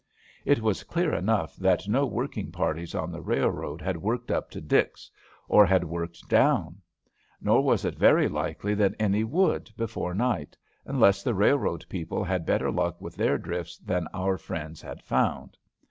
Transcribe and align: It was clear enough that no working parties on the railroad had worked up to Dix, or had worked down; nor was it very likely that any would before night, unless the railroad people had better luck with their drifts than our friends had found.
It 0.45 0.61
was 0.63 0.83
clear 0.83 1.13
enough 1.13 1.55
that 1.57 1.87
no 1.87 2.07
working 2.07 2.51
parties 2.51 2.95
on 2.95 3.11
the 3.11 3.21
railroad 3.21 3.81
had 3.81 3.97
worked 3.97 4.31
up 4.31 4.49
to 4.49 4.59
Dix, 4.59 5.11
or 5.47 5.63
had 5.63 5.83
worked 5.83 6.27
down; 6.27 6.81
nor 7.39 7.61
was 7.61 7.85
it 7.85 7.99
very 7.99 8.27
likely 8.27 8.73
that 8.73 8.95
any 8.99 9.23
would 9.23 9.69
before 9.77 10.15
night, 10.15 10.57
unless 10.87 11.21
the 11.21 11.35
railroad 11.35 11.85
people 11.87 12.23
had 12.23 12.47
better 12.47 12.71
luck 12.71 12.99
with 12.99 13.13
their 13.15 13.37
drifts 13.37 13.77
than 13.77 14.07
our 14.11 14.39
friends 14.39 14.81
had 14.81 15.03
found. 15.03 15.55